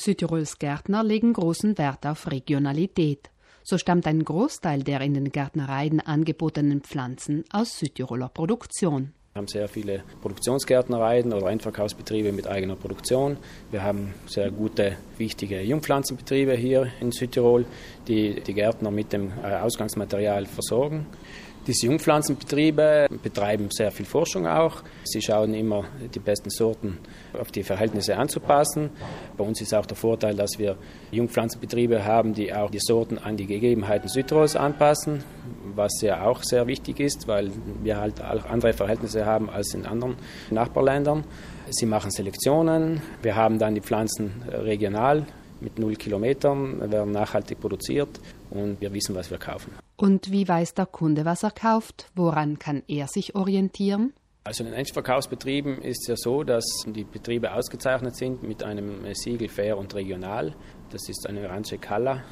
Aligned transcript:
Südtirols 0.00 0.58
Gärtner 0.58 1.04
legen 1.04 1.34
großen 1.34 1.76
Wert 1.76 2.06
auf 2.06 2.30
Regionalität. 2.30 3.28
So 3.62 3.76
stammt 3.76 4.06
ein 4.06 4.24
Großteil 4.24 4.82
der 4.82 5.02
in 5.02 5.12
den 5.12 5.30
Gärtnereien 5.30 6.00
angebotenen 6.00 6.80
Pflanzen 6.80 7.44
aus 7.52 7.78
Südtiroler 7.78 8.30
Produktion. 8.30 9.12
Wir 9.34 9.40
haben 9.40 9.46
sehr 9.46 9.68
viele 9.68 10.02
Produktionsgärtnereien 10.22 11.32
oder 11.34 11.50
Endverkaufsbetriebe 11.50 12.32
mit 12.32 12.48
eigener 12.48 12.76
Produktion. 12.76 13.36
Wir 13.70 13.82
haben 13.82 14.14
sehr 14.26 14.50
gute, 14.50 14.96
wichtige 15.18 15.60
Jungpflanzenbetriebe 15.60 16.54
hier 16.54 16.88
in 17.00 17.12
Südtirol, 17.12 17.66
die 18.08 18.40
die 18.40 18.54
Gärtner 18.54 18.90
mit 18.90 19.12
dem 19.12 19.30
äh, 19.42 19.56
Ausgangsmaterial 19.56 20.46
versorgen. 20.46 21.06
Diese 21.66 21.86
Jungpflanzenbetriebe 21.86 23.08
betreiben 23.22 23.68
sehr 23.70 23.90
viel 23.90 24.06
Forschung 24.06 24.46
auch. 24.46 24.82
Sie 25.04 25.20
schauen 25.20 25.52
immer, 25.52 25.84
die 26.14 26.18
besten 26.18 26.48
Sorten 26.48 26.98
auf 27.38 27.52
die 27.52 27.62
Verhältnisse 27.62 28.16
anzupassen. 28.16 28.88
Bei 29.36 29.44
uns 29.44 29.60
ist 29.60 29.74
auch 29.74 29.84
der 29.84 29.96
Vorteil, 29.96 30.34
dass 30.34 30.58
wir 30.58 30.76
Jungpflanzenbetriebe 31.10 32.02
haben, 32.04 32.32
die 32.32 32.52
auch 32.54 32.70
die 32.70 32.80
Sorten 32.80 33.18
an 33.18 33.36
die 33.36 33.46
Gegebenheiten 33.46 34.08
Südtirols 34.08 34.56
anpassen, 34.56 35.22
was 35.74 36.00
ja 36.00 36.24
auch 36.24 36.42
sehr 36.42 36.66
wichtig 36.66 36.98
ist, 36.98 37.28
weil 37.28 37.50
wir 37.82 37.98
halt 37.98 38.22
auch 38.22 38.46
andere 38.46 38.72
Verhältnisse 38.72 39.26
haben 39.26 39.50
als 39.50 39.74
in 39.74 39.84
anderen 39.84 40.16
Nachbarländern. 40.50 41.24
Sie 41.68 41.86
machen 41.86 42.10
Selektionen. 42.10 43.02
Wir 43.20 43.36
haben 43.36 43.58
dann 43.58 43.74
die 43.74 43.82
Pflanzen 43.82 44.42
regional 44.50 45.26
mit 45.60 45.78
null 45.78 45.94
Kilometern, 45.96 46.90
werden 46.90 47.12
nachhaltig 47.12 47.60
produziert 47.60 48.18
und 48.48 48.80
wir 48.80 48.92
wissen, 48.94 49.14
was 49.14 49.30
wir 49.30 49.38
kaufen. 49.38 49.72
Und 50.00 50.30
wie 50.32 50.48
weiß 50.48 50.72
der 50.72 50.86
Kunde, 50.86 51.26
was 51.26 51.42
er 51.42 51.50
kauft? 51.50 52.10
Woran 52.14 52.58
kann 52.58 52.82
er 52.88 53.06
sich 53.06 53.34
orientieren? 53.34 54.14
Also 54.44 54.64
in 54.64 54.70
den 54.70 54.78
Endverkaufsbetrieben 54.78 55.82
ist 55.82 56.00
es 56.00 56.06
ja 56.06 56.16
so, 56.16 56.42
dass 56.42 56.64
die 56.86 57.04
Betriebe 57.04 57.52
ausgezeichnet 57.52 58.16
sind 58.16 58.42
mit 58.42 58.62
einem 58.62 59.04
Siegel 59.12 59.50
Fair 59.50 59.76
und 59.76 59.94
Regional. 59.94 60.54
Das 60.88 61.06
ist 61.10 61.28
eine 61.28 61.46
orange 61.46 61.76
Kalla. 61.76 62.24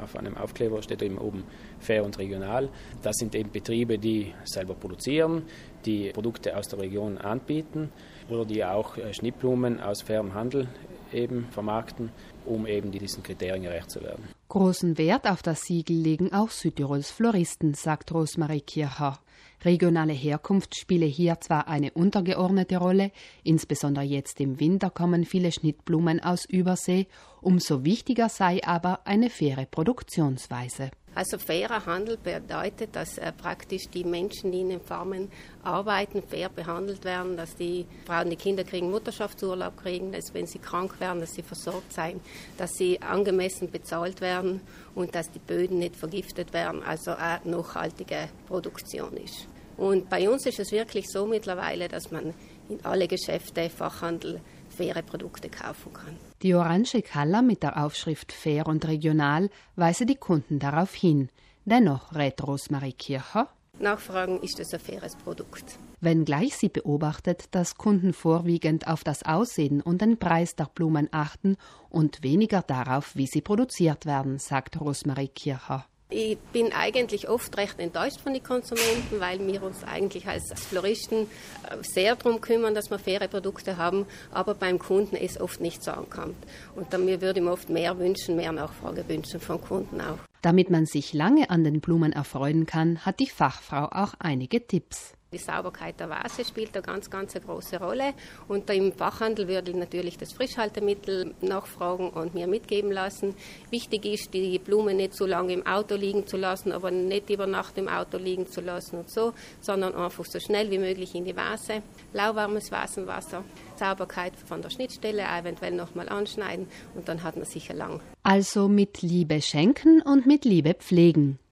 Auf 0.00 0.14
einem 0.14 0.36
Aufkleber 0.36 0.80
steht 0.82 1.02
eben 1.02 1.18
oben 1.18 1.42
Fair 1.80 2.04
und 2.04 2.16
Regional. 2.16 2.68
Das 3.02 3.16
sind 3.16 3.34
eben 3.34 3.50
Betriebe, 3.50 3.98
die 3.98 4.32
selber 4.44 4.74
produzieren, 4.74 5.42
die 5.84 6.10
Produkte 6.10 6.56
aus 6.56 6.68
der 6.68 6.78
Region 6.78 7.18
anbieten 7.18 7.90
oder 8.28 8.44
die 8.44 8.64
auch 8.64 8.96
äh, 8.98 9.12
Schnittblumen 9.12 9.80
aus 9.80 10.02
fairem 10.02 10.32
Handel 10.34 10.68
eben 11.16 11.46
vermarkten, 11.50 12.10
um 12.44 12.66
eben 12.66 12.90
diesen 12.90 13.22
Kriterien 13.22 13.62
gerecht 13.62 13.90
zu 13.90 14.02
werden. 14.02 14.24
Großen 14.48 14.98
Wert 14.98 15.26
auf 15.28 15.42
das 15.42 15.62
Siegel 15.62 15.96
legen 15.96 16.32
auch 16.32 16.50
Südtirols 16.50 17.10
Floristen, 17.10 17.74
sagt 17.74 18.12
Rosmarie 18.12 18.60
Kircher. 18.60 19.18
Regionale 19.66 20.12
Herkunft 20.12 20.76
spiele 20.76 21.06
hier 21.06 21.40
zwar 21.40 21.66
eine 21.66 21.90
untergeordnete 21.90 22.76
Rolle, 22.76 23.10
insbesondere 23.42 24.04
jetzt 24.04 24.40
im 24.40 24.60
Winter 24.60 24.90
kommen 24.90 25.24
viele 25.24 25.50
Schnittblumen 25.50 26.22
aus 26.22 26.44
Übersee, 26.44 27.08
umso 27.40 27.84
wichtiger 27.84 28.28
sei 28.28 28.62
aber 28.64 29.00
eine 29.06 29.28
faire 29.28 29.66
Produktionsweise. 29.66 30.92
Also 31.16 31.38
fairer 31.38 31.84
Handel 31.84 32.16
bedeutet, 32.16 32.94
dass 32.94 33.18
äh, 33.18 33.32
praktisch 33.32 33.88
die 33.92 34.04
Menschen, 34.04 34.52
die 34.52 34.60
in 34.60 34.68
den 34.68 34.80
Farmen 34.80 35.30
arbeiten, 35.64 36.22
fair 36.22 36.48
behandelt 36.48 37.04
werden, 37.04 37.36
dass 37.36 37.56
die 37.56 37.86
Frauen, 38.04 38.30
die 38.30 38.36
Kinder 38.36 38.62
kriegen 38.62 38.90
Mutterschaftsurlaub 38.90 39.78
kriegen, 39.78 40.12
dass 40.12 40.32
wenn 40.32 40.46
sie 40.46 40.58
krank 40.58 41.00
werden, 41.00 41.20
dass 41.20 41.32
sie 41.32 41.42
versorgt 41.42 41.92
sein, 41.92 42.20
dass 42.58 42.74
sie 42.74 43.00
angemessen 43.00 43.70
bezahlt 43.70 44.20
werden 44.20 44.60
und 44.94 45.14
dass 45.14 45.30
die 45.30 45.40
Böden 45.40 45.78
nicht 45.78 45.96
vergiftet 45.96 46.52
werden, 46.52 46.84
also 46.84 47.12
eine 47.12 47.40
nachhaltige 47.50 48.28
Produktion 48.46 49.16
ist. 49.16 49.48
Und 49.76 50.08
bei 50.08 50.28
uns 50.28 50.46
ist 50.46 50.58
es 50.58 50.72
wirklich 50.72 51.08
so 51.08 51.26
mittlerweile, 51.26 51.88
dass 51.88 52.10
man 52.10 52.34
in 52.68 52.84
alle 52.84 53.08
Geschäfte, 53.08 53.70
Fachhandel, 53.70 54.40
faire 54.68 55.02
Produkte 55.02 55.48
kaufen 55.48 55.92
kann. 55.92 56.16
Die 56.42 56.54
orange 56.54 57.02
Kalla 57.02 57.42
mit 57.42 57.62
der 57.62 57.82
Aufschrift 57.84 58.32
Fair 58.32 58.66
und 58.66 58.86
Regional 58.86 59.50
weise 59.76 60.06
die 60.06 60.16
Kunden 60.16 60.58
darauf 60.58 60.94
hin. 60.94 61.28
Dennoch 61.64 62.14
rät 62.14 62.42
Rosmarie 62.46 62.92
Kircher, 62.92 63.48
Nachfragen, 63.78 64.40
ist 64.40 64.58
es 64.58 64.72
ein 64.72 64.80
faires 64.80 65.16
Produkt? 65.16 65.78
Wenngleich 66.00 66.56
sie 66.56 66.68
beobachtet, 66.68 67.54
dass 67.54 67.76
Kunden 67.76 68.12
vorwiegend 68.14 68.86
auf 68.86 69.04
das 69.04 69.22
Aussehen 69.24 69.82
und 69.82 70.00
den 70.00 70.18
Preis 70.18 70.56
der 70.56 70.70
Blumen 70.74 71.08
achten 71.10 71.56
und 71.90 72.22
weniger 72.22 72.62
darauf, 72.62 73.16
wie 73.16 73.26
sie 73.26 73.42
produziert 73.42 74.06
werden, 74.06 74.38
sagt 74.38 74.80
Rosmarie 74.80 75.28
Kircher. 75.28 75.86
Ich 76.08 76.38
bin 76.52 76.72
eigentlich 76.72 77.28
oft 77.28 77.56
recht 77.56 77.80
enttäuscht 77.80 78.20
von 78.20 78.32
den 78.32 78.42
Konsumenten, 78.42 79.18
weil 79.18 79.44
wir 79.44 79.60
uns 79.64 79.82
eigentlich 79.82 80.28
als 80.28 80.52
Floristen 80.54 81.22
äh, 81.68 81.82
sehr 81.82 82.14
darum 82.14 82.40
kümmern, 82.40 82.76
dass 82.76 82.90
wir 82.90 83.00
faire 83.00 83.26
Produkte 83.26 83.76
haben, 83.76 84.06
aber 84.30 84.54
beim 84.54 84.78
Kunden 84.78 85.16
es 85.16 85.40
oft 85.40 85.60
nicht 85.60 85.82
so 85.82 85.90
ankommt. 85.90 86.36
Und 86.76 86.92
dann 86.92 87.08
würde 87.08 87.40
ich 87.40 87.44
mir 87.44 87.50
oft 87.50 87.70
mehr 87.70 87.98
wünschen, 87.98 88.36
mehr 88.36 88.52
Nachfrage 88.52 89.08
wünschen 89.08 89.40
vom 89.40 89.60
Kunden 89.60 90.00
auch. 90.00 90.18
Damit 90.42 90.70
man 90.70 90.86
sich 90.86 91.12
lange 91.12 91.50
an 91.50 91.64
den 91.64 91.80
Blumen 91.80 92.12
erfreuen 92.12 92.66
kann, 92.66 93.04
hat 93.04 93.18
die 93.18 93.28
Fachfrau 93.28 93.86
auch 93.86 94.14
einige 94.20 94.64
Tipps. 94.64 95.15
Die 95.32 95.38
Sauberkeit 95.38 95.98
der 95.98 96.08
Vase 96.08 96.44
spielt 96.44 96.72
eine 96.76 96.82
ganz, 96.82 97.10
ganz 97.10 97.34
eine 97.34 97.44
große 97.44 97.80
Rolle. 97.80 98.14
Und 98.46 98.70
im 98.70 98.92
Fachhandel 98.92 99.48
würde 99.48 99.72
ich 99.72 99.76
natürlich 99.76 100.16
das 100.16 100.32
Frischhaltemittel 100.32 101.34
nachfragen 101.40 102.10
und 102.10 102.34
mir 102.34 102.46
mitgeben 102.46 102.92
lassen. 102.92 103.34
Wichtig 103.70 104.04
ist, 104.04 104.32
die 104.34 104.60
Blume 104.60 104.94
nicht 104.94 105.14
so 105.14 105.26
lange 105.26 105.52
im 105.52 105.66
Auto 105.66 105.96
liegen 105.96 106.28
zu 106.28 106.36
lassen, 106.36 106.70
aber 106.70 106.92
nicht 106.92 107.28
über 107.28 107.48
Nacht 107.48 107.76
im 107.76 107.88
Auto 107.88 108.18
liegen 108.18 108.46
zu 108.46 108.60
lassen 108.60 108.98
und 108.98 109.10
so, 109.10 109.32
sondern 109.60 109.96
einfach 109.96 110.24
so 110.24 110.38
schnell 110.38 110.70
wie 110.70 110.78
möglich 110.78 111.12
in 111.16 111.24
die 111.24 111.36
Vase. 111.36 111.82
Lauwarmes 112.12 112.70
Vasenwasser, 112.70 113.42
Sauberkeit 113.74 114.34
von 114.36 114.62
der 114.62 114.70
Schnittstelle, 114.70 115.22
eventuell 115.22 115.72
nochmal 115.72 116.08
anschneiden 116.08 116.68
und 116.94 117.08
dann 117.08 117.24
hat 117.24 117.34
man 117.34 117.46
sicher 117.46 117.74
lang. 117.74 118.00
Also 118.22 118.68
mit 118.68 119.02
Liebe 119.02 119.42
schenken 119.42 120.02
und 120.02 120.24
mit 120.24 120.44
Liebe 120.44 120.74
pflegen. 120.74 121.40